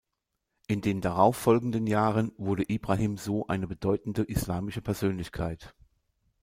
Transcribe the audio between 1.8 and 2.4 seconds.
Jahren